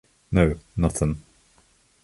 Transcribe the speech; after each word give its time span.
No 0.31 0.57
nothing. 0.75 1.21